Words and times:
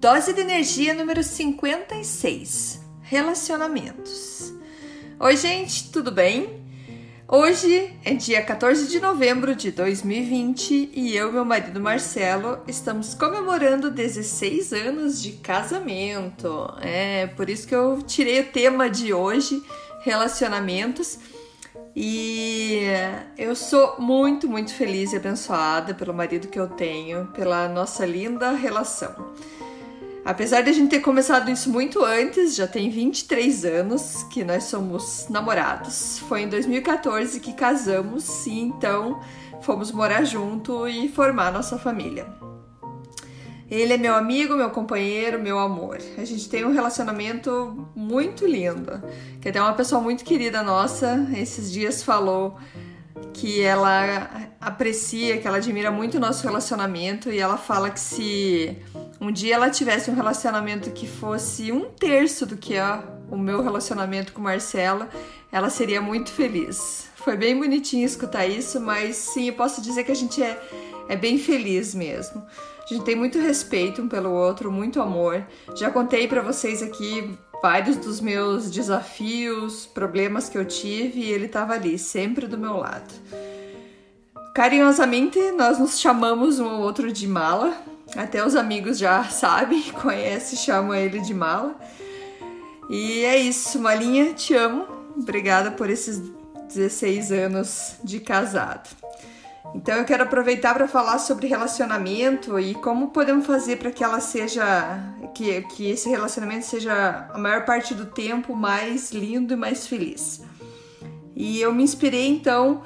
Dose 0.00 0.32
de 0.32 0.40
energia 0.40 0.94
número 0.94 1.20
56: 1.20 2.80
Relacionamentos. 3.02 4.54
Oi, 5.18 5.36
gente, 5.36 5.90
tudo 5.90 6.12
bem? 6.12 6.64
Hoje 7.26 7.92
é 8.04 8.14
dia 8.14 8.40
14 8.40 8.86
de 8.86 9.00
novembro 9.00 9.56
de 9.56 9.72
2020 9.72 10.92
e 10.94 11.16
eu 11.16 11.30
e 11.30 11.32
meu 11.32 11.44
marido 11.44 11.80
Marcelo 11.80 12.60
estamos 12.68 13.14
comemorando 13.14 13.90
16 13.90 14.72
anos 14.74 15.20
de 15.20 15.32
casamento. 15.32 16.72
É 16.80 17.26
por 17.26 17.50
isso 17.50 17.66
que 17.66 17.74
eu 17.74 18.00
tirei 18.00 18.42
o 18.42 18.46
tema 18.52 18.88
de 18.88 19.12
hoje, 19.12 19.60
relacionamentos. 20.04 21.18
E 21.98 22.82
eu 23.38 23.56
sou 23.56 23.94
muito, 23.98 24.46
muito 24.46 24.74
feliz 24.74 25.14
e 25.14 25.16
abençoada 25.16 25.94
pelo 25.94 26.12
marido 26.12 26.46
que 26.46 26.60
eu 26.60 26.68
tenho, 26.68 27.26
pela 27.28 27.66
nossa 27.70 28.04
linda 28.04 28.50
relação. 28.50 29.14
Apesar 30.22 30.60
de 30.60 30.68
a 30.68 30.72
gente 30.74 30.90
ter 30.90 31.00
começado 31.00 31.50
isso 31.50 31.70
muito 31.70 32.04
antes, 32.04 32.54
já 32.54 32.66
tem 32.66 32.90
23 32.90 33.64
anos 33.64 34.24
que 34.24 34.44
nós 34.44 34.64
somos 34.64 35.26
namorados. 35.30 36.18
Foi 36.28 36.42
em 36.42 36.48
2014 36.50 37.40
que 37.40 37.54
casamos 37.54 38.46
e 38.46 38.58
então 38.58 39.18
fomos 39.62 39.90
morar 39.90 40.24
junto 40.24 40.86
e 40.86 41.08
formar 41.08 41.50
nossa 41.50 41.78
família. 41.78 42.26
Ele 43.68 43.92
é 43.92 43.96
meu 43.96 44.14
amigo, 44.14 44.54
meu 44.54 44.70
companheiro, 44.70 45.40
meu 45.40 45.58
amor. 45.58 45.98
A 46.16 46.24
gente 46.24 46.48
tem 46.48 46.64
um 46.64 46.72
relacionamento 46.72 47.88
muito 47.96 48.46
lindo. 48.46 49.02
Que 49.40 49.48
até 49.48 49.60
uma 49.60 49.72
pessoa 49.72 50.00
muito 50.00 50.24
querida 50.24 50.62
nossa 50.62 51.28
esses 51.34 51.72
dias 51.72 52.02
falou 52.02 52.56
que 53.32 53.60
ela 53.60 54.50
aprecia, 54.60 55.38
que 55.38 55.46
ela 55.46 55.58
admira 55.58 55.90
muito 55.90 56.16
o 56.16 56.20
nosso 56.20 56.46
relacionamento 56.46 57.30
e 57.30 57.38
ela 57.38 57.56
fala 57.56 57.90
que 57.90 58.00
se 58.00 58.76
um 59.20 59.30
dia 59.30 59.54
ela 59.56 59.68
tivesse 59.68 60.10
um 60.10 60.14
relacionamento 60.14 60.90
que 60.90 61.06
fosse 61.06 61.72
um 61.72 61.86
terço 61.90 62.46
do 62.46 62.56
que 62.56 62.74
é 62.74 63.02
o 63.30 63.36
meu 63.36 63.62
relacionamento 63.62 64.32
com 64.32 64.40
Marcela, 64.40 65.08
ela 65.50 65.70
seria 65.70 66.00
muito 66.00 66.30
feliz. 66.30 67.08
Foi 67.16 67.36
bem 67.36 67.58
bonitinho 67.58 68.06
escutar 68.06 68.46
isso, 68.46 68.80
mas 68.80 69.16
sim, 69.16 69.48
eu 69.48 69.54
posso 69.54 69.82
dizer 69.82 70.04
que 70.04 70.12
a 70.12 70.16
gente 70.16 70.42
é, 70.42 70.60
é 71.08 71.16
bem 71.16 71.38
feliz 71.38 71.94
mesmo. 71.94 72.42
A 72.86 72.94
gente 72.94 73.04
tem 73.04 73.16
muito 73.16 73.40
respeito 73.40 74.00
um 74.00 74.08
pelo 74.08 74.30
outro, 74.30 74.70
muito 74.70 75.02
amor. 75.02 75.44
Já 75.74 75.90
contei 75.90 76.28
para 76.28 76.40
vocês 76.40 76.84
aqui 76.84 77.36
vários 77.60 77.96
dos 77.96 78.20
meus 78.20 78.70
desafios, 78.70 79.86
problemas 79.86 80.48
que 80.48 80.56
eu 80.56 80.64
tive 80.64 81.20
e 81.20 81.32
ele 81.32 81.46
estava 81.46 81.72
ali, 81.72 81.98
sempre 81.98 82.46
do 82.46 82.56
meu 82.56 82.76
lado. 82.76 83.12
Carinhosamente, 84.54 85.50
nós 85.50 85.80
nos 85.80 85.98
chamamos 85.98 86.60
um 86.60 86.66
ou 86.66 86.80
outro 86.82 87.12
de 87.12 87.26
mala, 87.26 87.76
até 88.14 88.46
os 88.46 88.54
amigos 88.54 88.98
já 88.98 89.24
sabem, 89.30 89.82
conhecem, 89.90 90.56
chamam 90.56 90.94
ele 90.94 91.18
de 91.18 91.34
mala. 91.34 91.74
E 92.88 93.24
é 93.24 93.36
isso, 93.36 93.80
Malinha, 93.80 94.32
te 94.32 94.54
amo. 94.54 94.86
Obrigada 95.16 95.72
por 95.72 95.90
esses 95.90 96.22
16 96.68 97.32
anos 97.32 97.96
de 98.04 98.20
casado. 98.20 98.88
Então 99.74 99.96
eu 99.96 100.04
quero 100.04 100.22
aproveitar 100.22 100.74
para 100.74 100.88
falar 100.88 101.18
sobre 101.18 101.46
relacionamento 101.46 102.58
e 102.58 102.74
como 102.74 103.08
podemos 103.08 103.46
fazer 103.46 103.76
para 103.76 103.90
que 103.90 104.02
ela 104.02 104.20
seja 104.20 104.64
que, 105.34 105.62
que 105.62 105.90
esse 105.90 106.08
relacionamento 106.08 106.64
seja 106.64 107.28
a 107.32 107.38
maior 107.38 107.64
parte 107.64 107.94
do 107.94 108.06
tempo 108.06 108.54
mais 108.56 109.12
lindo 109.12 109.52
e 109.52 109.56
mais 109.56 109.86
feliz. 109.86 110.42
E 111.34 111.60
eu 111.60 111.74
me 111.74 111.82
inspirei 111.82 112.26
então 112.26 112.82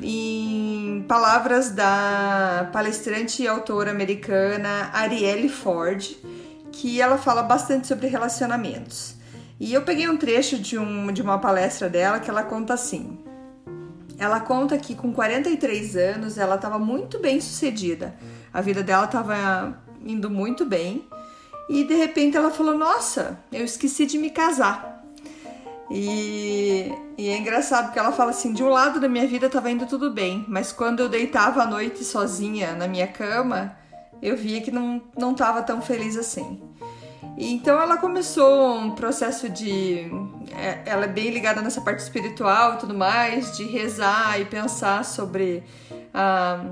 em 0.00 1.04
palavras 1.08 1.70
da 1.70 2.70
palestrante 2.72 3.42
e 3.42 3.48
autora 3.48 3.90
americana 3.90 4.90
Arielle 4.92 5.48
Ford, 5.48 6.16
que 6.70 7.00
ela 7.00 7.18
fala 7.18 7.42
bastante 7.42 7.88
sobre 7.88 8.06
relacionamentos. 8.06 9.16
E 9.58 9.74
eu 9.74 9.82
peguei 9.82 10.08
um 10.08 10.16
trecho 10.16 10.58
de, 10.58 10.78
um, 10.78 11.12
de 11.12 11.20
uma 11.20 11.38
palestra 11.38 11.88
dela 11.88 12.20
que 12.20 12.30
ela 12.30 12.44
conta 12.44 12.74
assim. 12.74 13.18
Ela 14.20 14.38
conta 14.38 14.76
que 14.76 14.94
com 14.94 15.14
43 15.14 15.96
anos 15.96 16.36
ela 16.36 16.56
estava 16.56 16.78
muito 16.78 17.18
bem 17.18 17.40
sucedida. 17.40 18.14
A 18.52 18.60
vida 18.60 18.82
dela 18.82 19.06
estava 19.06 19.82
indo 20.04 20.28
muito 20.28 20.66
bem. 20.66 21.08
E 21.70 21.84
de 21.84 21.94
repente 21.94 22.36
ela 22.36 22.50
falou: 22.50 22.76
Nossa, 22.76 23.40
eu 23.50 23.64
esqueci 23.64 24.04
de 24.04 24.18
me 24.18 24.28
casar. 24.28 25.02
E, 25.90 26.92
e, 27.16 27.28
é 27.30 27.38
engraçado 27.38 27.86
porque 27.86 27.98
ela 27.98 28.12
fala 28.12 28.30
assim: 28.30 28.52
de 28.52 28.62
um 28.62 28.68
lado 28.68 29.00
da 29.00 29.08
minha 29.08 29.26
vida 29.26 29.46
estava 29.46 29.70
indo 29.70 29.86
tudo 29.86 30.10
bem, 30.10 30.44
mas 30.46 30.70
quando 30.70 31.00
eu 31.00 31.08
deitava 31.08 31.62
à 31.62 31.66
noite 31.66 32.04
sozinha 32.04 32.74
na 32.74 32.86
minha 32.86 33.06
cama, 33.06 33.74
eu 34.20 34.36
via 34.36 34.60
que 34.60 34.70
não, 34.70 35.00
não 35.16 35.34
tava 35.34 35.62
tão 35.62 35.80
feliz 35.80 36.18
assim. 36.18 36.60
Então 37.38 37.80
ela 37.80 37.96
começou 37.96 38.76
um 38.76 38.90
processo 38.90 39.48
de. 39.48 40.10
É, 40.56 40.82
ela 40.84 41.04
é 41.04 41.08
bem 41.08 41.30
ligada 41.30 41.62
nessa 41.62 41.80
parte 41.80 42.00
espiritual 42.00 42.74
e 42.74 42.76
tudo 42.78 42.94
mais, 42.94 43.56
de 43.56 43.64
rezar 43.64 44.40
e 44.40 44.44
pensar 44.44 45.04
sobre 45.04 45.62
a, 46.12 46.64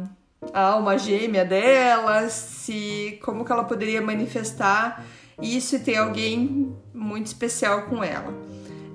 a 0.53 0.61
alma 0.61 0.99
gêmea 0.99 1.45
dela, 1.45 2.29
se 2.29 3.19
como 3.23 3.45
que 3.45 3.53
ela 3.53 3.65
poderia 3.65 4.03
manifestar 4.03 5.05
isso 5.41 5.77
e 5.77 5.79
ter 5.79 5.97
alguém 5.97 6.75
muito 6.93 7.27
especial 7.27 7.83
com 7.83 8.03
ela. 8.03 8.35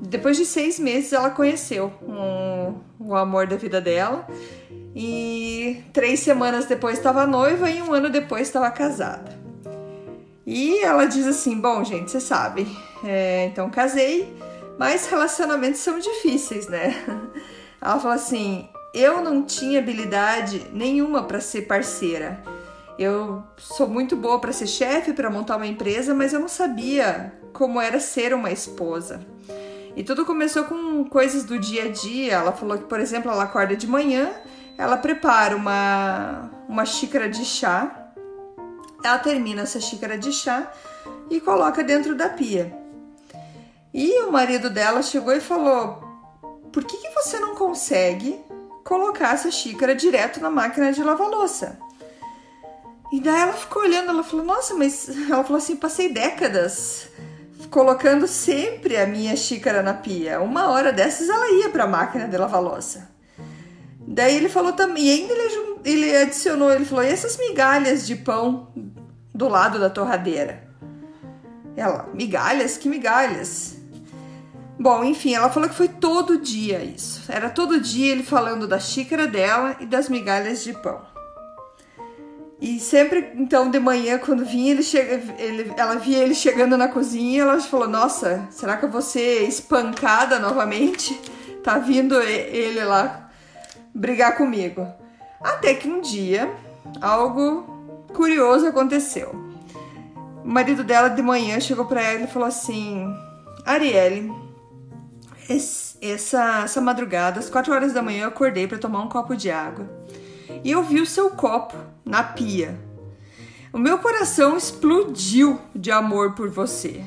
Depois 0.02 0.36
de 0.36 0.46
seis 0.46 0.78
meses, 0.78 1.14
ela 1.14 1.30
conheceu 1.30 1.92
um, 2.02 2.76
o 3.00 3.16
amor 3.16 3.48
da 3.48 3.56
vida 3.56 3.80
dela. 3.80 4.28
E 4.96 5.82
três 5.92 6.20
semanas 6.20 6.66
depois 6.66 6.98
estava 6.98 7.26
noiva 7.26 7.70
e 7.70 7.82
um 7.82 7.94
ano 7.94 8.10
depois 8.10 8.44
estava 8.44 8.70
casada. 8.70 9.40
E 10.46 10.84
ela 10.84 11.06
diz 11.06 11.26
assim: 11.26 11.60
Bom, 11.60 11.84
gente, 11.84 12.12
você 12.12 12.20
sabe, 12.20 12.68
é, 13.04 13.46
então 13.46 13.70
casei, 13.70 14.32
mas 14.78 15.07
relacionamentos 15.07 15.81
são 15.81 16.00
difíceis, 16.00 16.67
né? 16.67 16.95
Ela 17.81 18.00
fala 18.00 18.16
assim: 18.16 18.69
Eu 18.94 19.22
não 19.22 19.44
tinha 19.44 19.79
habilidade 19.79 20.67
nenhuma 20.73 21.23
para 21.23 21.39
ser 21.39 21.63
parceira. 21.63 22.41
Eu 22.97 23.44
sou 23.57 23.88
muito 23.88 24.16
boa 24.16 24.39
para 24.39 24.53
ser 24.53 24.67
chefe, 24.67 25.13
para 25.13 25.29
montar 25.29 25.57
uma 25.57 25.66
empresa, 25.66 26.13
mas 26.13 26.31
eu 26.31 26.39
não 26.39 26.47
sabia 26.47 27.34
como 27.51 27.81
era 27.81 28.00
ser 28.00 28.34
uma 28.34 28.51
esposa. 28.51 29.22
E 29.95 30.03
tudo 30.03 30.25
começou 30.25 30.63
com 30.63 31.03
coisas 31.05 31.44
do 31.44 31.57
dia 31.57 31.85
a 31.85 31.90
dia. 31.90 32.34
Ela 32.34 32.51
falou 32.51 32.78
que, 32.78 32.85
por 32.85 33.00
exemplo, 33.00 33.31
ela 33.31 33.44
acorda 33.44 33.75
de 33.75 33.88
manhã, 33.88 34.31
ela 34.78 34.97
prepara 34.97 35.55
uma, 35.55 36.50
uma 36.67 36.85
xícara 36.85 37.29
de 37.29 37.45
chá, 37.45 38.11
ela 39.03 39.19
termina 39.19 39.63
essa 39.63 39.79
xícara 39.79 40.17
de 40.17 40.31
chá 40.31 40.72
e 41.29 41.40
coloca 41.40 41.84
dentro 41.84 42.16
da 42.16 42.29
pia. 42.29 42.83
E 43.94 44.24
o 44.24 44.31
marido 44.31 44.70
dela 44.70 45.04
chegou 45.04 45.34
e 45.34 45.40
falou: 45.40 46.04
Por 46.72 46.84
que, 46.84 46.98
que 46.98 47.12
você 47.12 47.40
não 47.40 47.53
consegue 47.53 48.44
colocar 48.84 49.35
essa 49.35 49.52
xícara 49.52 49.94
direto 49.94 50.41
na 50.41 50.50
máquina 50.50 50.91
de 50.91 51.03
lavar 51.03 51.29
louça? 51.29 51.78
E 53.12 53.22
daí 53.22 53.41
ela 53.41 53.53
ficou 53.53 53.84
olhando, 53.84 54.09
ela 54.09 54.23
falou: 54.23 54.44
Nossa, 54.44 54.73
mas 54.73 55.08
ela 55.29 55.44
falou 55.44 55.58
assim: 55.58 55.76
Passei 55.76 56.12
décadas 56.12 57.08
colocando 57.70 58.28
sempre 58.28 58.97
a 58.97 59.06
minha 59.06 59.35
xícara 59.35 59.84
na 59.84 59.94
pia. 59.94 60.41
Uma 60.41 60.70
hora 60.70 60.91
dessas 60.91 61.29
ela 61.29 61.52
ia 61.52 61.70
para 61.70 61.84
a 61.84 61.88
máquina 61.88 62.28
de 62.28 62.38
lavar 62.38 62.62
louça. 62.62 63.12
Daí 64.00 64.35
ele 64.35 64.50
falou 64.50 64.73
também, 64.73 65.06
e 65.06 65.12
ainda 65.12 65.34
ele, 65.34 65.79
ele 65.85 66.17
adicionou, 66.17 66.73
ele 66.73 66.85
falou: 66.85 67.03
e 67.03 67.09
essas 67.09 67.38
migalhas 67.38 68.08
de 68.08 68.16
pão 68.16 68.73
do 69.34 69.47
lado 69.47 69.79
da 69.79 69.90
torradeira? 69.90 70.64
Ela, 71.76 72.09
migalhas? 72.14 72.76
Que 72.78 72.90
migalhas? 72.90 73.83
Bom, 74.79 75.03
enfim, 75.03 75.34
ela 75.35 75.49
falou 75.49 75.70
que 75.70 75.75
foi 75.75 75.87
todo 75.87 76.37
dia 76.37 76.84
isso. 76.84 77.31
Era 77.31 77.49
todo 77.49 77.79
dia 77.79 78.11
ele 78.11 78.23
falando 78.23 78.67
da 78.67 78.79
xícara 78.79 79.28
dela 79.28 79.75
e 79.79 79.85
das 79.85 80.09
migalhas 80.09 80.64
de 80.64 80.73
pão. 80.73 81.02
E 82.59 82.79
sempre, 82.79 83.34
então, 83.35 83.70
de 83.70 83.78
manhã, 83.78 84.17
quando 84.17 84.46
vinha, 84.46 84.72
ele 84.72 84.84
chega, 84.84 85.22
ele, 85.37 85.73
ela 85.75 85.96
via 85.96 86.20
ele 86.20 86.34
chegando 86.34 86.78
na 86.78 86.87
cozinha, 86.87 87.41
ela 87.41 87.59
falou: 87.59 87.90
Nossa, 87.90 88.47
será 88.49 88.78
que 88.78 88.85
eu 88.85 88.90
vou 88.90 89.02
ser 89.02 89.43
espancada 89.47 90.40
novamente? 90.40 91.14
Tá 91.61 91.78
vindo 91.78 92.19
ele 92.22 92.84
lá 92.84 93.29
brigar 93.93 94.37
comigo. 94.37 94.87
Até 95.41 95.73
que 95.73 95.90
um 95.90 96.02
dia 96.02 96.49
algo 97.02 97.64
curioso 98.14 98.67
aconteceu. 98.67 99.29
O 100.43 100.47
marido 100.47 100.84
dela 100.84 101.09
de 101.09 101.22
manhã 101.22 101.59
chegou 101.59 101.85
para 101.85 102.02
ela 102.02 102.23
e 102.23 102.28
falou 102.28 102.47
assim: 102.47 103.14
Arielle, 103.66 104.31
essa, 105.49 106.63
essa 106.63 106.81
madrugada, 106.81 107.40
às 107.40 107.49
4 107.49 107.73
horas 107.73 107.93
da 107.93 108.01
manhã, 108.01 108.23
eu 108.23 108.28
acordei 108.29 108.67
para 108.67 108.78
tomar 108.78 109.01
um 109.01 109.09
copo 109.09 109.35
de 109.35 109.49
água 109.49 109.87
e 110.63 110.72
eu 110.72 110.84
vi 110.84 111.01
o 111.01 111.05
seu 111.05 111.31
copo 111.31 111.75
na 112.05 112.23
pia. 112.23 112.78
O 113.72 113.78
meu 113.78 113.97
coração 113.97 114.55
explodiu 114.55 115.59
de 115.75 115.91
amor 115.91 116.34
por 116.34 116.49
você. 116.49 117.03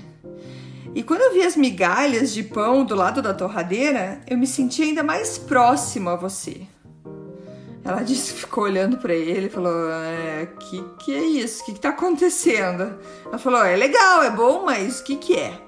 E 0.95 1.03
quando 1.03 1.21
eu 1.21 1.35
vi 1.35 1.43
as 1.43 1.57
migalhas 1.57 2.33
de 2.33 2.43
pão 2.43 2.85
do 2.85 2.95
lado 2.95 3.21
da 3.21 3.35
torradeira, 3.35 4.21
eu 4.27 4.37
me 4.37 4.47
senti 4.47 4.83
ainda 4.83 5.03
mais 5.03 5.39
próximo 5.39 6.11
a 6.11 6.17
você. 6.17 6.63
Ela 7.85 8.01
disse 8.05 8.33
ficou 8.33 8.65
olhando 8.65 8.99
para 8.99 9.15
ele 9.15 9.49
falou: 9.49 9.91
é, 9.91 10.47
que 10.59 10.83
que 10.99 11.15
é 11.15 11.25
isso? 11.25 11.63
O 11.63 11.67
que, 11.67 11.75
que 11.75 11.81
tá 11.81 11.91
acontecendo? 11.91 12.99
Ela 13.27 13.39
falou: 13.39 13.65
é 13.65 13.77
legal, 13.77 14.23
é 14.23 14.31
bom, 14.31 14.65
mas 14.65 15.01
o 15.01 15.05
que 15.05 15.17
que 15.17 15.37
é? 15.37 15.66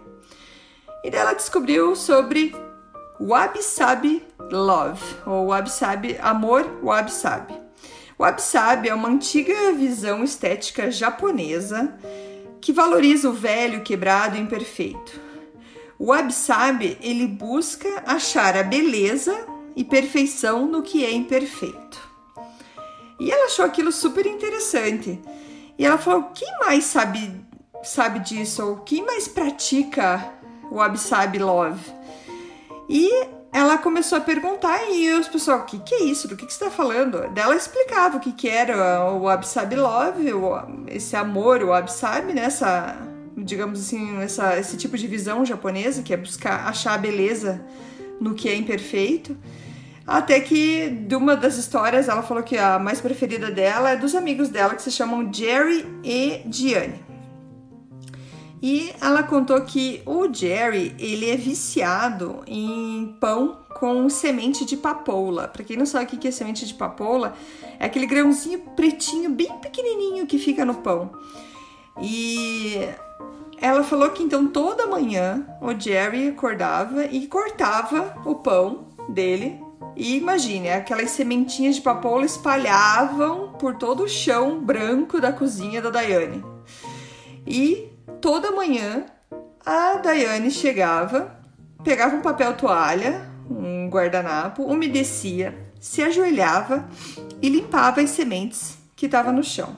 E 1.03 1.11
daí 1.11 1.21
ela 1.21 1.33
descobriu 1.33 1.95
sobre 1.95 2.55
Wabi 3.21 3.63
Sabi 3.63 4.27
Love, 4.51 5.03
ou 5.27 5.49
Wabi 5.49 5.71
Sabi 5.71 6.17
Amor 6.21 6.65
Wabi 6.83 7.13
Sabi. 7.13 7.55
Wabi 8.19 8.43
Sabi 8.43 8.89
é 8.89 8.95
uma 8.95 9.09
antiga 9.09 9.73
visão 9.73 10.25
estética 10.25 10.91
japonesa 10.91 11.97
que 12.61 12.73
valoriza 12.73 13.29
o 13.29 13.33
velho, 13.33 13.83
quebrado 13.83 14.37
e 14.37 14.41
imperfeito. 14.41 15.21
O 15.99 16.13
Sabi, 16.31 16.97
ele 17.01 17.27
busca 17.27 18.03
achar 18.07 18.57
a 18.57 18.63
beleza 18.63 19.37
e 19.75 19.85
perfeição 19.85 20.67
no 20.67 20.83
que 20.83 21.05
é 21.05 21.13
imperfeito. 21.13 22.09
E 23.19 23.31
ela 23.31 23.47
achou 23.47 23.65
aquilo 23.65 23.91
super 23.91 24.27
interessante. 24.27 25.21
E 25.77 25.85
ela 25.85 25.99
falou: 25.99 26.31
quem 26.35 26.49
mais 26.61 26.85
sabe, 26.85 27.45
sabe 27.83 28.21
disso? 28.21 28.65
Ou 28.65 28.77
quem 28.79 29.05
mais 29.05 29.27
pratica 29.27 30.38
Wabi 30.71 30.99
Sabi 30.99 31.39
Love? 31.39 31.81
E 32.89 33.11
ela 33.53 33.79
começou 33.79 34.19
a 34.19 34.21
perguntar 34.21 34.91
e 34.91 35.11
os 35.15 35.29
pessoal, 35.29 35.61
o 35.61 35.65
que, 35.65 35.79
que 35.79 35.95
é 35.95 36.05
isso? 36.05 36.29
Do 36.29 36.37
que, 36.37 36.47
que 36.47 36.53
você 36.53 36.65
está 36.65 36.75
falando? 36.75 37.19
Ela 37.35 37.57
explicava 37.57 38.17
o 38.17 38.21
que, 38.21 38.33
que 38.33 38.49
era 38.49 39.05
o 39.11 39.23
Wabi 39.23 39.47
Sabi 39.47 39.77
Love, 39.77 40.33
o, 40.33 40.87
esse 40.87 41.17
amor, 41.17 41.63
o 41.63 41.69
Wabi 41.69 41.93
Sabi, 41.93 42.35
né? 42.35 42.45
Essa, 42.45 42.97
digamos 43.37 43.81
assim, 43.81 44.19
essa, 44.21 44.59
esse 44.59 44.77
tipo 44.77 44.97
de 44.97 45.07
visão 45.07 45.45
japonesa, 45.45 46.03
que 46.03 46.13
é 46.13 46.17
buscar 46.17 46.67
achar 46.69 46.95
a 46.95 46.99
beleza 46.99 47.65
no 48.21 48.35
que 48.35 48.49
é 48.49 48.55
imperfeito. 48.55 49.37
Até 50.07 50.41
que, 50.41 50.89
de 50.89 51.15
uma 51.15 51.37
das 51.37 51.59
histórias, 51.59 52.09
ela 52.09 52.23
falou 52.23 52.43
que 52.43 52.57
a 52.57 52.79
mais 52.79 53.01
preferida 53.01 53.51
dela 53.51 53.91
é 53.91 53.97
dos 53.97 54.15
amigos 54.15 54.49
dela, 54.49 54.75
que 54.75 54.83
se 54.83 54.91
chamam 54.91 55.31
Jerry 55.33 55.87
e 56.03 56.43
Diane. 56.47 57.08
E 58.61 58.93
ela 59.01 59.23
contou 59.23 59.61
que 59.63 60.03
o 60.05 60.33
Jerry, 60.33 60.95
ele 60.99 61.31
é 61.31 61.37
viciado 61.37 62.43
em 62.47 63.17
pão 63.21 63.59
com 63.79 64.09
semente 64.09 64.65
de 64.65 64.77
papoula. 64.77 65.47
Para 65.47 65.63
quem 65.63 65.77
não 65.77 65.87
sabe 65.87 66.05
o 66.05 66.09
que 66.09 66.27
é 66.27 66.31
semente 66.31 66.67
de 66.67 66.75
papoula, 66.75 67.35
é 67.79 67.87
aquele 67.87 68.07
grãozinho 68.07 68.61
pretinho, 68.75 69.31
bem 69.31 69.53
pequenininho 69.59 70.27
que 70.27 70.39
fica 70.39 70.65
no 70.65 70.75
pão. 70.75 71.13
E 72.01 72.79
ela 73.61 73.85
falou 73.85 74.11
que 74.11 74.23
então 74.23 74.49
toda 74.49 74.87
manhã 74.87 75.47
o 75.61 75.79
Jerry 75.79 76.29
acordava 76.29 77.05
e 77.07 77.27
cortava 77.27 78.21
o 78.25 78.35
pão 78.37 78.89
dele 79.09 79.69
e 79.99 80.17
imagine, 80.17 80.71
aquelas 80.71 81.11
sementinhas 81.11 81.75
de 81.75 81.83
papoula 81.83 82.25
espalhavam 82.25 83.53
por 83.55 83.75
todo 83.75 84.05
o 84.05 84.09
chão 84.09 84.61
branco 84.61 85.21
da 85.21 85.33
cozinha 85.33 85.83
da 85.83 85.91
Daiane. 85.91 86.45
E 87.45 87.88
toda 88.21 88.51
manhã 88.51 89.07
a 89.65 89.95
Daiane 89.95 90.51
chegava, 90.51 91.39
pegava 91.85 92.17
um 92.17 92.23
papel 92.23 92.55
toalha, 92.57 93.29
um 93.51 93.89
guardanapo, 93.89 94.63
umedecia, 94.63 95.57
se 95.81 96.03
ajoelhava 96.03 96.89
e 97.41 97.49
limpava 97.49 98.01
as 98.01 98.11
sementes 98.11 98.79
que 98.97 99.07
estavam 99.07 99.33
no 99.33 99.45
chão. 99.45 99.77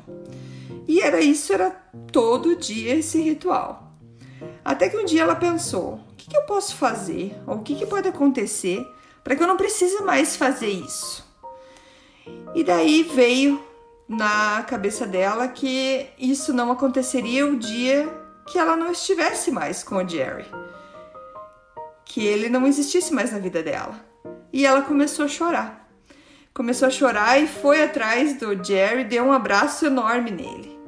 E 0.86 1.00
era 1.00 1.20
isso, 1.20 1.52
era 1.52 1.70
todo 2.12 2.56
dia 2.56 2.96
esse 2.96 3.20
ritual. 3.20 3.92
Até 4.64 4.88
que 4.88 4.96
um 4.96 5.04
dia 5.04 5.22
ela 5.22 5.36
pensou: 5.36 6.00
o 6.10 6.14
que, 6.16 6.28
que 6.28 6.36
eu 6.36 6.42
posso 6.42 6.76
fazer? 6.76 7.36
Ou 7.46 7.56
o 7.56 7.62
que, 7.62 7.74
que 7.74 7.86
pode 7.86 8.08
acontecer 8.08 8.84
para 9.22 9.36
que 9.36 9.42
eu 9.42 9.46
não 9.46 9.56
precise 9.56 10.02
mais 10.02 10.36
fazer 10.36 10.68
isso. 10.68 11.28
E 12.54 12.64
daí 12.64 13.02
veio 13.02 13.62
na 14.08 14.62
cabeça 14.64 15.06
dela 15.06 15.46
que 15.46 16.06
isso 16.18 16.52
não 16.52 16.72
aconteceria 16.72 17.46
o 17.46 17.56
dia 17.56 18.08
que 18.50 18.58
ela 18.58 18.76
não 18.76 18.90
estivesse 18.90 19.50
mais 19.50 19.82
com 19.82 19.96
o 19.96 20.08
Jerry. 20.08 20.44
Que 22.04 22.26
ele 22.26 22.48
não 22.48 22.66
existisse 22.66 23.14
mais 23.14 23.32
na 23.32 23.38
vida 23.38 23.62
dela. 23.62 23.94
E 24.52 24.66
ela 24.66 24.82
começou 24.82 25.24
a 25.24 25.28
chorar. 25.28 25.88
Começou 26.52 26.88
a 26.88 26.90
chorar 26.90 27.40
e 27.40 27.46
foi 27.46 27.82
atrás 27.82 28.36
do 28.36 28.62
Jerry, 28.62 29.04
deu 29.04 29.24
um 29.24 29.32
abraço 29.32 29.86
enorme 29.86 30.32
nele. 30.32 30.78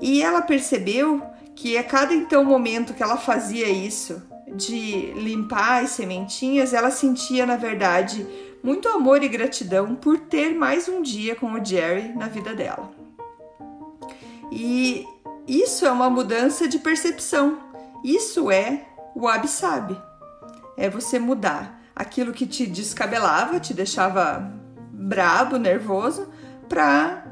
E 0.00 0.22
ela 0.22 0.40
percebeu 0.40 1.20
que 1.56 1.76
a 1.76 1.82
cada 1.82 2.14
então 2.14 2.44
momento 2.44 2.94
que 2.94 3.02
ela 3.02 3.16
fazia 3.16 3.68
isso, 3.68 4.22
de 4.54 5.12
limpar 5.16 5.82
as 5.82 5.90
sementinhas, 5.90 6.72
ela 6.72 6.90
sentia, 6.90 7.44
na 7.44 7.56
verdade, 7.56 8.24
muito 8.62 8.88
amor 8.88 9.22
e 9.24 9.28
gratidão 9.28 9.96
por 9.96 10.18
ter 10.20 10.54
mais 10.54 10.88
um 10.88 11.02
dia 11.02 11.34
com 11.34 11.52
o 11.52 11.64
Jerry 11.64 12.14
na 12.14 12.28
vida 12.28 12.54
dela. 12.54 12.90
E 14.50 15.04
isso 15.48 15.86
é 15.86 15.90
uma 15.90 16.10
mudança 16.10 16.68
de 16.68 16.78
percepção. 16.78 17.58
Isso 18.04 18.50
é 18.50 18.86
o 19.14 19.22
Wabi-Sabi. 19.22 19.98
É 20.76 20.90
você 20.90 21.18
mudar 21.18 21.82
aquilo 21.96 22.32
que 22.32 22.46
te 22.46 22.66
descabelava, 22.66 23.58
te 23.58 23.72
deixava 23.72 24.52
brabo, 24.92 25.56
nervoso, 25.56 26.28
para 26.68 27.24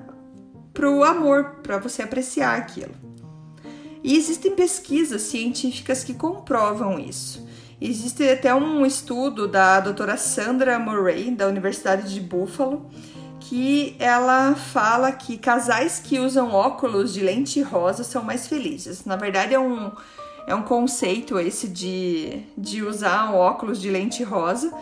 o 0.82 1.04
amor, 1.04 1.56
para 1.62 1.78
você 1.78 2.02
apreciar 2.02 2.56
aquilo. 2.56 2.94
E 4.02 4.16
existem 4.16 4.54
pesquisas 4.54 5.22
científicas 5.22 6.02
que 6.02 6.14
comprovam 6.14 6.98
isso. 6.98 7.46
Existe 7.78 8.26
até 8.28 8.54
um 8.54 8.86
estudo 8.86 9.46
da 9.46 9.80
doutora 9.80 10.16
Sandra 10.16 10.78
Murray, 10.78 11.30
da 11.30 11.46
Universidade 11.46 12.12
de 12.12 12.20
Buffalo, 12.20 12.90
que 13.48 13.94
ela 13.98 14.54
fala 14.54 15.12
que 15.12 15.38
casais 15.38 16.00
que 16.02 16.18
usam 16.18 16.52
óculos 16.52 17.14
de 17.14 17.20
lente 17.20 17.62
rosa 17.62 18.02
são 18.02 18.22
mais 18.22 18.48
felizes. 18.48 19.04
Na 19.04 19.14
verdade, 19.14 19.54
é 19.54 19.58
um, 19.58 19.92
é 20.46 20.54
um 20.54 20.62
conceito 20.62 21.38
esse 21.38 21.68
de, 21.68 22.42
de 22.58 22.82
usar 22.82 23.32
óculos 23.32 23.80
de 23.80 23.88
lente 23.88 24.24
rosa, 24.24 24.72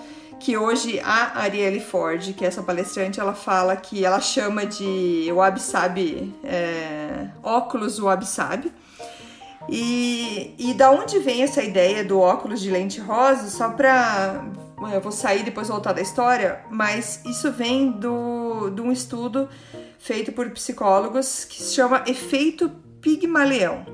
que 0.41 0.57
hoje 0.57 0.99
a 1.01 1.41
Arielle 1.41 1.81
Ford, 1.81 2.33
que 2.35 2.45
é 2.45 2.49
essa 2.49 2.63
palestrante, 2.63 3.21
ela 3.21 3.35
fala 3.35 3.77
que 3.77 4.05
ela 4.05 4.21
chama 4.21 4.65
de 4.65 5.31
wabi 5.35 5.61
sabi, 5.61 6.35
é, 6.43 7.29
óculos 7.43 7.99
wabi 7.99 8.27
sabi 8.27 8.73
e, 9.69 10.55
e 10.59 10.75
da 10.75 10.91
onde 10.91 11.19
vem 11.19 11.43
essa 11.43 11.63
ideia 11.63 12.05
do 12.05 12.19
óculos 12.19 12.61
de 12.61 12.71
lente 12.71 13.01
rosa? 13.01 13.49
Só 13.49 13.71
para 13.71 14.45
eu 14.93 15.01
vou 15.01 15.13
sair 15.13 15.43
depois 15.43 15.69
voltar 15.69 15.93
da 15.93 16.03
história, 16.03 16.61
mas 16.71 17.25
isso 17.25 17.51
vem 17.51 17.91
do, 17.91 18.11
de 18.71 18.81
um 18.81 18.93
estudo 18.93 19.49
feito 19.99 20.33
por 20.33 20.51
psicólogos 20.51 21.45
que 21.45 21.63
se 21.63 21.75
chama 21.75 22.05
efeito 22.07 22.71
Pigmaleão, 23.01 23.87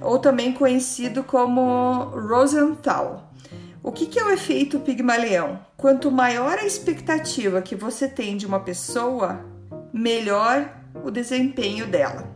ou 0.00 0.18
também 0.18 0.52
conhecido 0.52 1.22
como 1.22 2.10
Rosenthal. 2.28 3.32
O 3.82 3.92
que, 3.92 4.06
que 4.06 4.18
é 4.18 4.24
o 4.24 4.30
efeito 4.30 4.80
Pigmaleão? 4.80 5.60
Quanto 5.76 6.10
maior 6.10 6.58
a 6.58 6.64
expectativa 6.64 7.60
que 7.60 7.76
você 7.76 8.08
tem 8.08 8.36
de 8.36 8.46
uma 8.46 8.60
pessoa, 8.60 9.44
melhor 9.92 10.68
o 11.04 11.10
desempenho 11.10 11.86
dela. 11.86 12.34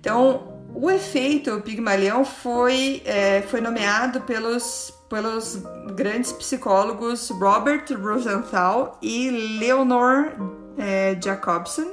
Então, 0.00 0.58
o 0.74 0.90
efeito 0.90 1.60
Pigmalião 1.60 2.24
foi, 2.24 3.02
é, 3.04 3.42
foi 3.42 3.60
nomeado 3.60 4.20
pelos, 4.22 4.92
pelos 5.08 5.62
grandes 5.94 6.32
psicólogos 6.32 7.30
Robert 7.30 7.84
Rosenthal 8.00 8.98
e 9.00 9.30
Leonor 9.58 10.32
é, 10.76 11.18
Jacobson, 11.20 11.92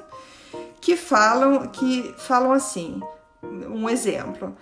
que 0.81 0.95
falam, 0.95 1.67
que 1.67 2.13
falam 2.17 2.51
assim, 2.51 3.01
um 3.43 3.89
exemplo, 3.89 4.55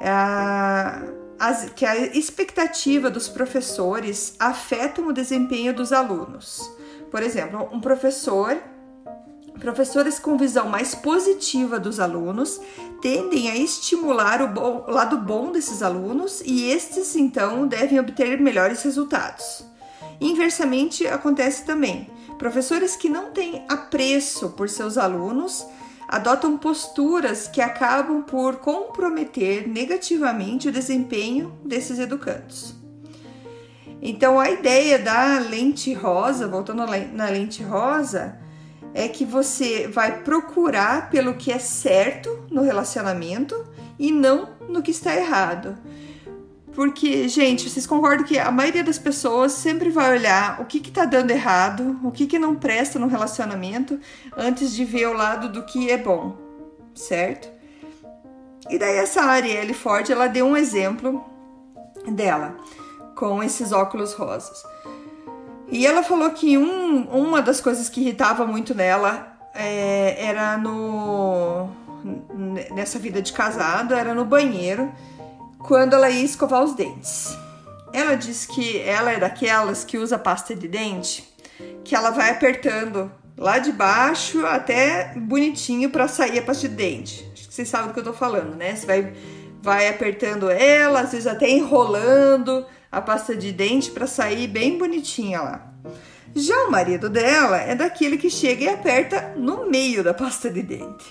é, 0.00 1.68
que 1.74 1.84
a 1.84 2.06
expectativa 2.16 3.10
dos 3.10 3.28
professores 3.28 4.34
afetam 4.38 5.08
o 5.08 5.12
desempenho 5.12 5.74
dos 5.74 5.92
alunos. 5.92 6.70
Por 7.10 7.22
exemplo, 7.22 7.68
um 7.72 7.80
professor 7.80 8.56
Professores 9.60 10.18
com 10.18 10.36
visão 10.36 10.68
mais 10.68 10.94
positiva 10.94 11.78
dos 11.78 12.00
alunos 12.00 12.60
tendem 13.00 13.50
a 13.50 13.56
estimular 13.56 14.42
o, 14.42 14.48
bom, 14.48 14.84
o 14.86 14.90
lado 14.90 15.16
bom 15.16 15.52
desses 15.52 15.82
alunos 15.82 16.42
e 16.44 16.68
estes 16.70 17.16
então 17.16 17.66
devem 17.66 17.98
obter 17.98 18.40
melhores 18.40 18.82
resultados. 18.82 19.64
Inversamente, 20.20 21.06
acontece 21.06 21.64
também. 21.64 22.10
Professores 22.38 22.96
que 22.96 23.08
não 23.08 23.30
têm 23.30 23.64
apreço 23.68 24.50
por 24.50 24.68
seus 24.68 24.98
alunos 24.98 25.64
adotam 26.08 26.58
posturas 26.58 27.48
que 27.48 27.60
acabam 27.60 28.22
por 28.22 28.56
comprometer 28.56 29.66
negativamente 29.68 30.68
o 30.68 30.72
desempenho 30.72 31.58
desses 31.64 31.98
educandos. 31.98 32.74
Então, 34.02 34.38
a 34.38 34.50
ideia 34.50 34.98
da 34.98 35.38
lente 35.38 35.94
rosa, 35.94 36.46
voltando 36.46 36.84
na 37.12 37.28
lente 37.30 37.62
rosa, 37.62 38.38
é 38.94 39.08
que 39.08 39.24
você 39.24 39.88
vai 39.88 40.22
procurar 40.22 41.10
pelo 41.10 41.34
que 41.34 41.50
é 41.50 41.58
certo 41.58 42.46
no 42.48 42.62
relacionamento 42.62 43.66
e 43.98 44.12
não 44.12 44.50
no 44.68 44.80
que 44.80 44.92
está 44.92 45.14
errado. 45.14 45.76
Porque, 46.72 47.28
gente, 47.28 47.68
vocês 47.68 47.86
concordam 47.86 48.24
que 48.24 48.38
a 48.38 48.50
maioria 48.50 48.82
das 48.82 48.98
pessoas 48.98 49.52
sempre 49.52 49.90
vai 49.90 50.12
olhar 50.12 50.60
o 50.60 50.64
que 50.64 50.80
que 50.80 50.90
tá 50.90 51.04
dando 51.04 51.30
errado, 51.30 52.00
o 52.02 52.10
que 52.10 52.26
que 52.26 52.38
não 52.38 52.54
presta 52.54 52.98
no 52.98 53.06
relacionamento, 53.06 53.98
antes 54.36 54.72
de 54.72 54.84
ver 54.84 55.08
o 55.08 55.12
lado 55.12 55.48
do 55.48 55.64
que 55.64 55.90
é 55.90 55.98
bom, 55.98 56.36
certo? 56.94 57.48
E 58.70 58.78
daí 58.78 58.96
essa 58.96 59.22
Arielle 59.22 59.74
Ford, 59.74 60.08
ela 60.08 60.26
deu 60.26 60.46
um 60.46 60.56
exemplo 60.56 61.24
dela 62.08 62.56
com 63.14 63.42
esses 63.42 63.70
óculos 63.70 64.12
rosas. 64.14 64.64
E 65.74 65.84
ela 65.88 66.04
falou 66.04 66.30
que 66.30 66.56
um, 66.56 67.02
uma 67.10 67.42
das 67.42 67.60
coisas 67.60 67.88
que 67.88 68.00
irritava 68.00 68.46
muito 68.46 68.72
nela 68.76 69.36
é, 69.52 70.24
era 70.24 70.56
no 70.56 71.68
nessa 72.70 72.96
vida 72.96 73.20
de 73.20 73.32
casado, 73.32 73.92
era 73.92 74.14
no 74.14 74.24
banheiro 74.24 74.92
quando 75.58 75.94
ela 75.94 76.08
ia 76.08 76.24
escovar 76.24 76.62
os 76.62 76.74
dentes. 76.74 77.36
Ela 77.92 78.14
diz 78.14 78.46
que 78.46 78.78
ela 78.82 79.10
é 79.10 79.18
daquelas 79.18 79.84
que 79.84 79.98
usa 79.98 80.16
pasta 80.16 80.54
de 80.54 80.68
dente, 80.68 81.28
que 81.82 81.96
ela 81.96 82.10
vai 82.10 82.30
apertando 82.30 83.10
lá 83.36 83.58
de 83.58 83.72
baixo 83.72 84.46
até 84.46 85.12
bonitinho 85.16 85.90
para 85.90 86.06
sair 86.06 86.38
a 86.38 86.42
pasta 86.42 86.68
de 86.68 86.74
dente. 86.76 87.28
Acho 87.32 87.48
que 87.48 87.54
vocês 87.54 87.68
sabem 87.68 87.88
do 87.88 87.94
que 87.94 87.98
eu 87.98 88.04
tô 88.04 88.12
falando, 88.12 88.54
né? 88.54 88.76
Você 88.76 88.86
vai, 88.86 89.12
vai 89.60 89.88
apertando 89.88 90.48
ela, 90.48 91.00
às 91.00 91.10
vezes 91.10 91.26
até 91.26 91.50
enrolando 91.50 92.64
a 92.94 93.02
pasta 93.02 93.36
de 93.36 93.52
dente 93.52 93.90
para 93.90 94.06
sair 94.06 94.46
bem 94.46 94.78
bonitinha 94.78 95.40
lá. 95.40 95.74
Já 96.34 96.64
o 96.64 96.70
marido 96.70 97.08
dela 97.08 97.58
é 97.58 97.74
daquele 97.74 98.16
que 98.16 98.28
chega 98.28 98.64
e 98.64 98.68
aperta 98.68 99.34
no 99.36 99.68
meio 99.68 100.02
da 100.02 100.12
pasta 100.12 100.50
de 100.50 100.62
dente. 100.62 101.04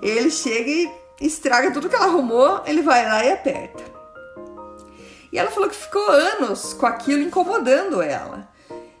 Ele 0.00 0.30
chega 0.30 0.70
e 0.70 0.90
estraga 1.20 1.70
tudo 1.70 1.88
que 1.88 1.94
ela 1.94 2.06
arrumou, 2.06 2.62
ele 2.66 2.82
vai 2.82 3.04
lá 3.04 3.24
e 3.24 3.32
aperta. 3.32 3.82
E 5.32 5.38
ela 5.38 5.50
falou 5.50 5.68
que 5.68 5.76
ficou 5.76 6.10
anos 6.10 6.74
com 6.74 6.86
aquilo 6.86 7.22
incomodando 7.22 8.02
ela. 8.02 8.48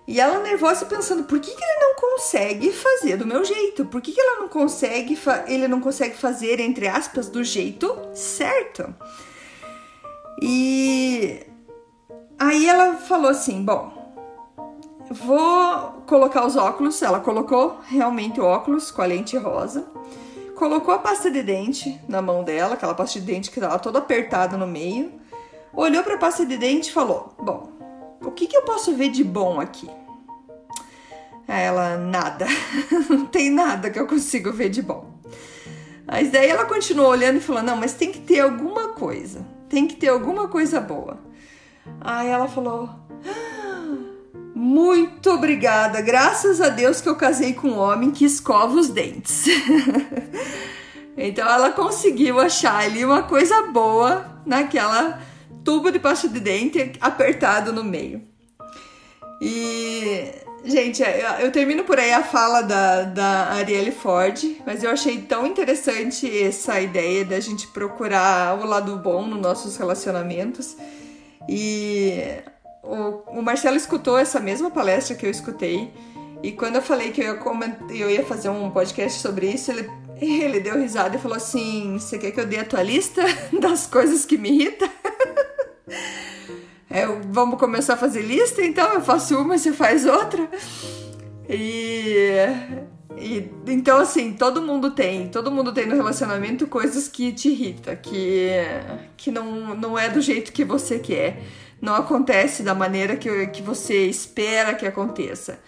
E 0.06 0.20
ela 0.20 0.40
nervosa 0.40 0.84
pensando, 0.84 1.24
por 1.24 1.38
que, 1.38 1.54
que 1.54 1.64
ele 1.64 1.80
não 1.80 1.94
consegue 1.94 2.72
fazer 2.72 3.16
do 3.16 3.26
meu 3.26 3.44
jeito? 3.44 3.84
Por 3.84 4.00
que, 4.00 4.12
que 4.12 4.20
ela 4.20 4.40
não 4.40 4.48
consegue 4.48 5.18
ele 5.46 5.68
não 5.68 5.80
consegue 5.80 6.16
fazer, 6.16 6.58
entre 6.60 6.88
aspas, 6.88 7.28
do 7.28 7.44
jeito 7.44 7.96
certo? 8.14 8.94
E 10.40 11.46
aí 12.46 12.68
ela 12.68 12.94
falou 12.94 13.30
assim, 13.30 13.64
bom, 13.64 13.92
vou 15.10 16.02
colocar 16.06 16.46
os 16.46 16.56
óculos. 16.56 17.02
Ela 17.02 17.20
colocou 17.20 17.78
realmente 17.86 18.40
o 18.40 18.44
óculos 18.44 18.90
com 18.90 19.02
a 19.02 19.06
lente 19.06 19.36
rosa 19.36 19.86
colocou 20.62 20.94
a 20.94 20.98
pasta 21.00 21.28
de 21.28 21.42
dente 21.42 22.00
na 22.08 22.22
mão 22.22 22.44
dela, 22.44 22.74
aquela 22.74 22.94
pasta 22.94 23.18
de 23.18 23.26
dente 23.26 23.50
que 23.50 23.58
estava 23.58 23.80
toda 23.80 23.98
apertada 23.98 24.56
no 24.56 24.64
meio, 24.64 25.12
olhou 25.72 26.04
para 26.04 26.14
a 26.14 26.18
pasta 26.18 26.46
de 26.46 26.56
dente 26.56 26.88
e 26.88 26.92
falou: 26.92 27.34
Bom, 27.36 27.72
o 28.20 28.30
que, 28.30 28.46
que 28.46 28.56
eu 28.56 28.62
posso 28.62 28.94
ver 28.94 29.08
de 29.08 29.24
bom 29.24 29.60
aqui? 29.60 29.90
Aí 31.48 31.64
ela, 31.64 31.96
nada, 31.96 32.46
não 33.10 33.26
tem 33.26 33.50
nada 33.50 33.90
que 33.90 33.98
eu 33.98 34.06
consigo 34.06 34.52
ver 34.52 34.68
de 34.68 34.82
bom. 34.82 35.12
Mas 36.06 36.30
daí 36.30 36.48
ela 36.48 36.64
continuou 36.64 37.08
olhando 37.08 37.38
e 37.38 37.40
falou: 37.40 37.62
Não, 37.62 37.76
mas 37.76 37.94
tem 37.94 38.12
que 38.12 38.20
ter 38.20 38.38
alguma 38.38 38.90
coisa, 38.90 39.44
tem 39.68 39.88
que 39.88 39.96
ter 39.96 40.10
alguma 40.10 40.46
coisa 40.46 40.80
boa. 40.80 41.18
Aí 42.00 42.28
ela 42.28 42.48
falou: 42.48 42.88
muito 44.54 45.30
obrigada, 45.30 46.00
graças 46.00 46.60
a 46.60 46.68
Deus 46.68 47.00
que 47.00 47.08
eu 47.08 47.16
casei 47.16 47.52
com 47.54 47.68
um 47.68 47.78
homem 47.78 48.10
que 48.10 48.24
escova 48.24 48.74
os 48.74 48.88
dentes. 48.88 49.46
então 51.16 51.48
ela 51.48 51.70
conseguiu 51.72 52.38
achar 52.38 52.84
ali 52.84 53.04
uma 53.04 53.22
coisa 53.22 53.62
boa 53.72 54.42
naquela 54.46 55.20
tubo 55.64 55.90
de 55.90 55.98
pasta 55.98 56.28
de 56.28 56.38
dente 56.40 56.92
apertado 57.00 57.72
no 57.72 57.82
meio. 57.82 58.22
E, 59.40 60.30
gente, 60.64 61.02
eu 61.40 61.50
termino 61.50 61.82
por 61.82 61.98
aí 61.98 62.12
a 62.12 62.22
fala 62.22 62.62
da, 62.62 63.02
da 63.02 63.52
Arielle 63.54 63.90
Ford, 63.90 64.38
mas 64.64 64.84
eu 64.84 64.90
achei 64.90 65.20
tão 65.22 65.46
interessante 65.46 66.30
essa 66.40 66.80
ideia 66.80 67.24
da 67.24 67.40
gente 67.40 67.66
procurar 67.68 68.56
o 68.60 68.64
lado 68.64 68.96
bom 68.96 69.26
nos 69.26 69.40
nossos 69.40 69.76
relacionamentos. 69.76 70.76
E 71.48 72.42
o, 72.82 73.38
o 73.38 73.42
Marcelo 73.42 73.76
escutou 73.76 74.18
essa 74.18 74.40
mesma 74.40 74.70
palestra 74.70 75.16
que 75.16 75.26
eu 75.26 75.30
escutei. 75.30 75.92
E 76.42 76.52
quando 76.52 76.76
eu 76.76 76.82
falei 76.82 77.12
que 77.12 77.20
eu 77.20 77.34
ia, 77.34 77.78
eu 77.90 78.10
ia 78.10 78.24
fazer 78.24 78.48
um 78.48 78.70
podcast 78.70 79.20
sobre 79.20 79.46
isso, 79.46 79.70
ele, 79.70 79.90
ele 80.20 80.60
deu 80.60 80.78
risada 80.78 81.16
e 81.16 81.20
falou 81.20 81.36
assim: 81.36 81.98
Você 81.98 82.18
quer 82.18 82.32
que 82.32 82.40
eu 82.40 82.46
dê 82.46 82.58
a 82.58 82.64
tua 82.64 82.82
lista 82.82 83.22
das 83.60 83.86
coisas 83.86 84.24
que 84.24 84.36
me 84.36 84.50
irritam? 84.50 84.88
É, 86.94 87.06
vamos 87.30 87.58
começar 87.58 87.94
a 87.94 87.96
fazer 87.96 88.20
lista, 88.20 88.60
então 88.60 88.92
eu 88.92 89.00
faço 89.00 89.34
uma 89.38 89.56
você 89.56 89.72
faz 89.72 90.04
outra. 90.04 90.46
E, 91.48 92.36
e, 93.18 93.50
então 93.66 93.98
assim, 93.98 94.32
todo 94.32 94.62
mundo 94.62 94.90
tem, 94.90 95.28
todo 95.28 95.50
mundo 95.50 95.72
tem 95.72 95.86
no 95.86 95.94
relacionamento 95.94 96.66
coisas 96.66 97.08
que 97.08 97.32
te 97.32 97.48
irrita, 97.48 97.94
que 97.96 98.50
que 99.16 99.30
não, 99.30 99.74
não 99.74 99.98
é 99.98 100.08
do 100.08 100.20
jeito 100.20 100.52
que 100.52 100.64
você 100.64 100.98
quer 100.98 101.42
não 101.82 101.96
acontece 101.96 102.62
da 102.62 102.76
maneira 102.76 103.16
que, 103.16 103.48
que 103.48 103.60
você 103.60 104.06
espera 104.06 104.72
que 104.72 104.86
aconteça. 104.86 105.58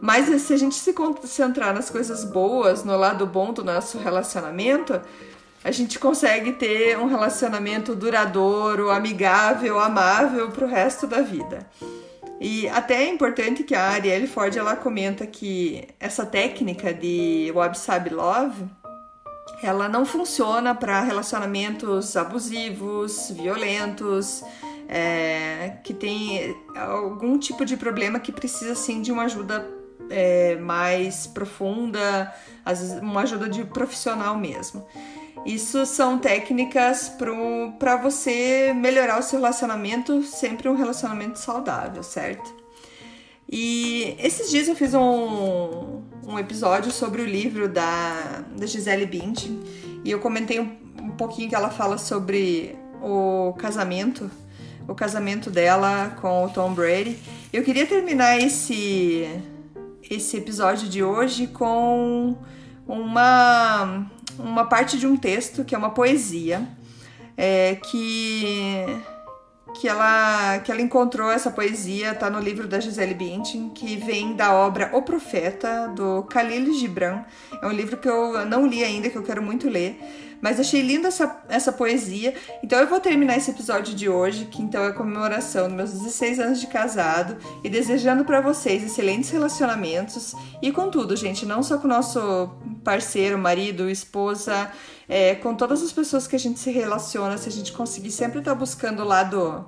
Mas 0.00 0.42
se 0.42 0.54
a 0.54 0.56
gente 0.56 0.76
se 0.76 0.92
concentrar 0.92 1.74
nas 1.74 1.90
coisas 1.90 2.24
boas, 2.24 2.84
no 2.84 2.96
lado 2.96 3.26
bom 3.26 3.52
do 3.52 3.64
nosso 3.64 3.98
relacionamento, 3.98 5.00
a 5.64 5.70
gente 5.72 5.98
consegue 5.98 6.52
ter 6.52 6.96
um 6.96 7.06
relacionamento 7.06 7.96
duradouro, 7.96 8.90
amigável, 8.90 9.80
amável 9.80 10.48
para 10.50 10.64
o 10.64 10.68
resto 10.68 11.08
da 11.08 11.20
vida. 11.20 11.66
E 12.40 12.68
até 12.68 13.04
é 13.04 13.08
importante 13.08 13.62
que 13.62 13.74
a 13.74 13.90
Arielle 13.90 14.26
Ford 14.26 14.54
ela 14.56 14.76
comenta 14.76 15.26
que 15.26 15.86
essa 16.00 16.26
técnica 16.26 16.92
de 16.92 17.52
Wabi 17.54 18.10
Love 18.10 18.64
ela 19.62 19.88
não 19.88 20.04
funciona 20.04 20.74
para 20.74 21.00
relacionamentos 21.00 22.16
abusivos, 22.16 23.30
violentos, 23.30 24.42
é, 24.88 25.78
que 25.82 25.94
tem 25.94 26.54
algum 26.76 27.38
tipo 27.38 27.64
de 27.64 27.76
problema 27.76 28.18
que 28.18 28.32
precisa 28.32 28.74
sim 28.74 29.00
de 29.00 29.10
uma 29.10 29.24
ajuda 29.24 29.66
é, 30.10 30.56
mais 30.56 31.26
profunda, 31.26 32.32
uma 33.00 33.22
ajuda 33.22 33.48
de 33.48 33.64
profissional 33.64 34.36
mesmo. 34.36 34.86
Isso 35.44 35.84
são 35.84 36.18
técnicas 36.18 37.12
para 37.78 37.96
você 37.96 38.72
melhorar 38.74 39.18
o 39.18 39.22
seu 39.22 39.38
relacionamento, 39.38 40.22
sempre 40.22 40.68
um 40.68 40.74
relacionamento 40.74 41.38
saudável, 41.38 42.02
certo? 42.02 42.54
E 43.50 44.16
esses 44.18 44.50
dias 44.50 44.68
eu 44.68 44.74
fiz 44.74 44.94
um, 44.94 46.02
um 46.26 46.38
episódio 46.38 46.90
sobre 46.90 47.20
o 47.20 47.26
livro 47.26 47.68
da, 47.68 48.42
da 48.56 48.66
Gisele 48.66 49.04
Bündchen 49.04 49.60
e 50.02 50.10
eu 50.10 50.18
comentei 50.18 50.58
um, 50.58 50.76
um 51.00 51.10
pouquinho 51.10 51.48
que 51.48 51.54
ela 51.54 51.70
fala 51.70 51.98
sobre 51.98 52.74
o 53.02 53.52
casamento 53.58 54.30
o 54.86 54.94
casamento 54.94 55.50
dela 55.50 56.14
com 56.20 56.44
o 56.44 56.50
Tom 56.50 56.74
Brady. 56.74 57.18
Eu 57.52 57.62
queria 57.62 57.86
terminar 57.86 58.38
esse 58.38 59.28
esse 60.10 60.36
episódio 60.36 60.88
de 60.88 61.02
hoje 61.02 61.46
com 61.46 62.36
uma 62.86 64.10
uma 64.38 64.66
parte 64.66 64.98
de 64.98 65.06
um 65.06 65.16
texto 65.16 65.64
que 65.64 65.74
é 65.74 65.78
uma 65.78 65.90
poesia 65.90 66.66
é, 67.36 67.76
que 67.76 68.84
que 69.80 69.88
ela 69.88 70.60
que 70.60 70.70
ela 70.70 70.80
encontrou 70.80 71.30
essa 71.30 71.50
poesia 71.50 72.14
tá 72.14 72.30
no 72.30 72.38
livro 72.38 72.68
da 72.68 72.78
Gisele 72.78 73.14
Bündchen 73.14 73.70
que 73.70 73.96
vem 73.96 74.34
da 74.34 74.54
obra 74.54 74.90
O 74.92 75.02
Profeta 75.02 75.88
do 75.88 76.22
Khalil 76.32 76.72
Gibran. 76.74 77.24
É 77.60 77.66
um 77.66 77.72
livro 77.72 77.96
que 77.96 78.08
eu 78.08 78.46
não 78.46 78.66
li 78.66 78.84
ainda 78.84 79.10
que 79.10 79.16
eu 79.16 79.22
quero 79.22 79.42
muito 79.42 79.68
ler 79.68 79.98
mas 80.44 80.60
achei 80.60 80.82
linda 80.82 81.08
essa, 81.08 81.42
essa 81.48 81.72
poesia. 81.72 82.34
Então 82.62 82.78
eu 82.78 82.86
vou 82.86 83.00
terminar 83.00 83.38
esse 83.38 83.50
episódio 83.50 83.94
de 83.94 84.10
hoje, 84.10 84.44
que 84.44 84.60
então 84.60 84.84
é 84.84 84.92
comemoração 84.92 85.68
dos 85.68 85.74
meus 85.74 85.92
16 85.92 86.38
anos 86.38 86.60
de 86.60 86.66
casado, 86.66 87.38
e 87.64 87.70
desejando 87.70 88.26
para 88.26 88.42
vocês 88.42 88.84
excelentes 88.84 89.30
relacionamentos. 89.30 90.34
E 90.60 90.70
com 90.70 90.90
tudo, 90.90 91.16
gente, 91.16 91.46
não 91.46 91.62
só 91.62 91.78
com 91.78 91.86
o 91.86 91.88
nosso 91.88 92.50
parceiro, 92.84 93.38
marido, 93.38 93.88
esposa, 93.88 94.70
é, 95.08 95.34
com 95.34 95.54
todas 95.54 95.82
as 95.82 95.92
pessoas 95.92 96.26
que 96.26 96.36
a 96.36 96.38
gente 96.38 96.60
se 96.60 96.70
relaciona, 96.70 97.38
se 97.38 97.48
a 97.48 97.52
gente 97.52 97.72
conseguir 97.72 98.10
sempre 98.10 98.40
estar 98.40 98.52
tá 98.52 98.54
buscando 98.54 99.02
o 99.02 99.06
lado 99.06 99.64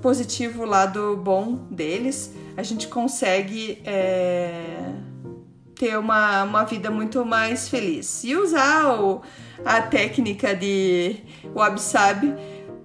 positivo, 0.00 0.62
o 0.62 0.66
lado 0.66 1.16
bom 1.16 1.66
deles, 1.68 2.30
a 2.56 2.62
gente 2.62 2.86
consegue 2.86 3.82
é, 3.84 4.92
ter 5.78 5.98
uma, 5.98 6.42
uma 6.42 6.64
vida 6.64 6.90
muito 6.90 7.24
mais 7.24 7.68
feliz. 7.68 8.24
E 8.24 8.34
usar 8.34 8.98
o, 8.98 9.22
a 9.64 9.82
técnica 9.82 10.54
de 10.54 11.16
Wabi 11.54 11.80
Sabi 11.80 12.34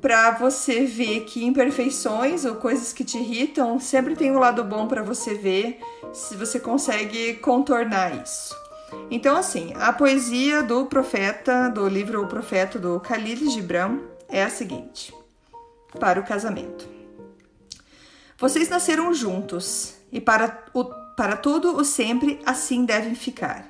para 0.02 0.32
você 0.32 0.84
ver 0.84 1.22
que 1.22 1.46
imperfeições 1.46 2.44
ou 2.44 2.56
coisas 2.56 2.92
que 2.92 3.04
te 3.04 3.18
irritam 3.18 3.80
sempre 3.80 4.16
tem 4.16 4.32
um 4.32 4.40
lado 4.40 4.64
bom 4.64 4.88
para 4.88 5.04
você 5.04 5.36
ver 5.36 5.80
se 6.12 6.36
você 6.36 6.60
consegue 6.60 7.36
contornar 7.36 8.22
isso. 8.22 8.56
Então, 9.10 9.38
assim, 9.38 9.74
a 9.76 9.94
poesia 9.94 10.62
do 10.62 10.86
profeta, 10.86 11.70
do 11.70 11.88
livro 11.88 12.24
O 12.24 12.28
Profeta 12.28 12.78
do 12.78 12.98
Khalil 12.98 13.50
Gibran, 13.50 14.00
é 14.28 14.44
a 14.44 14.50
seguinte: 14.50 15.14
para 16.00 16.20
o 16.20 16.24
casamento. 16.24 16.90
Vocês 18.38 18.68
nasceram 18.68 19.14
juntos 19.14 19.94
e 20.12 20.20
para, 20.20 20.66
o, 20.74 20.84
para 21.16 21.36
todo 21.36 21.78
o 21.78 21.84
sempre 21.84 22.40
assim 22.46 22.86
devem 22.86 23.16
ficar. 23.16 23.68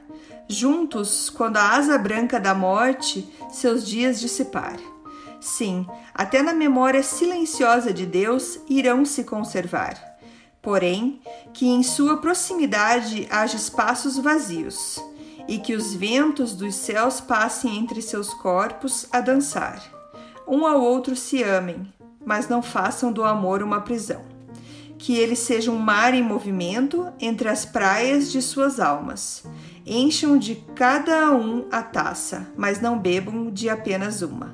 Juntos, 0.48 1.30
quando 1.30 1.58
a 1.58 1.76
asa 1.76 1.98
branca 1.98 2.40
da 2.40 2.54
morte 2.54 3.28
seus 3.52 3.86
dias 3.86 4.20
dissipar. 4.20 4.78
Sim, 5.40 5.88
até 6.14 6.42
na 6.44 6.54
memória 6.54 7.02
silenciosa 7.02 7.92
de 7.92 8.06
Deus 8.06 8.60
irão 8.70 9.04
se 9.04 9.24
conservar. 9.24 9.96
Porém, 10.62 11.20
que 11.54 11.68
em 11.68 11.82
sua 11.82 12.18
proximidade 12.18 13.28
haja 13.32 13.56
espaços 13.56 14.18
vazios, 14.18 15.04
e 15.48 15.58
que 15.58 15.74
os 15.74 15.94
ventos 15.94 16.54
dos 16.54 16.76
céus 16.76 17.20
passem 17.20 17.78
entre 17.78 18.02
seus 18.02 18.34
corpos 18.36 19.08
a 19.12 19.20
dançar. 19.20 19.82
Um 20.48 20.66
ao 20.68 20.80
outro 20.80 21.16
se 21.16 21.42
amem, 21.42 21.92
mas 22.24 22.48
não 22.48 22.62
façam 22.62 23.12
do 23.12 23.24
amor 23.24 23.64
uma 23.64 23.82
prisão. 23.82 24.31
Que 25.02 25.18
ele 25.18 25.36
seja 25.36 25.72
um 25.72 25.80
mar 25.80 26.14
em 26.14 26.22
movimento 26.22 27.12
entre 27.20 27.50
as 27.50 27.66
praias 27.66 28.32
de 28.32 28.40
suas 28.40 28.80
almas. 28.80 29.44
Encham 29.84 30.38
de 30.38 30.64
cada 30.76 31.32
um 31.32 31.66
a 31.72 31.82
taça, 31.82 32.48
mas 32.56 32.80
não 32.80 33.00
bebam 33.00 33.50
de 33.50 33.68
apenas 33.68 34.22
uma. 34.22 34.54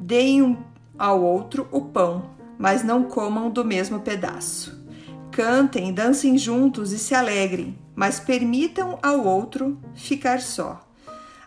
Deem 0.00 0.42
um 0.42 0.56
ao 0.96 1.20
outro 1.20 1.66
o 1.72 1.80
pão, 1.80 2.30
mas 2.56 2.84
não 2.84 3.02
comam 3.02 3.50
do 3.50 3.64
mesmo 3.64 3.98
pedaço. 3.98 4.80
Cantem, 5.32 5.92
dancem 5.92 6.38
juntos 6.38 6.92
e 6.92 6.98
se 6.98 7.12
alegrem, 7.12 7.76
mas 7.92 8.20
permitam 8.20 8.96
ao 9.02 9.24
outro 9.24 9.76
ficar 9.92 10.40
só. 10.40 10.88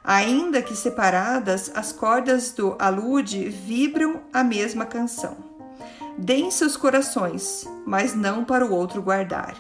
Ainda 0.04 0.62
que 0.62 0.76
separadas, 0.76 1.72
as 1.74 1.94
cordas 1.94 2.52
do 2.52 2.76
alude 2.78 3.48
vibram 3.48 4.20
a 4.34 4.44
mesma 4.44 4.86
canção. 4.86 5.52
Deem 6.17 6.51
seus 6.51 6.77
corações, 6.77 7.67
mas 7.86 8.15
não 8.15 8.46
para 8.46 8.65
o 8.65 8.72
outro 8.72 9.01
guardar, 9.01 9.55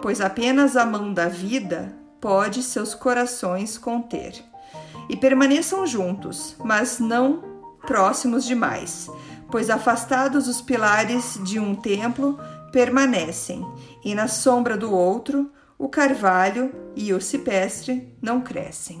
pois 0.00 0.20
apenas 0.20 0.76
a 0.76 0.86
mão 0.86 1.12
da 1.12 1.28
vida 1.28 1.94
pode 2.20 2.62
seus 2.62 2.94
corações 2.94 3.76
conter. 3.76 4.34
E 5.08 5.16
permaneçam 5.16 5.86
juntos, 5.86 6.54
mas 6.64 6.98
não 6.98 7.42
próximos 7.86 8.44
demais, 8.44 9.08
pois 9.50 9.70
afastados 9.70 10.46
os 10.46 10.60
pilares 10.60 11.38
de 11.42 11.58
um 11.58 11.74
templo 11.74 12.38
permanecem, 12.70 13.66
e 14.04 14.14
na 14.14 14.28
sombra 14.28 14.76
do 14.76 14.92
outro 14.92 15.50
o 15.78 15.88
carvalho 15.88 16.72
e 16.94 17.12
o 17.12 17.20
cipestre 17.20 18.12
não 18.20 18.40
crescem. 18.40 19.00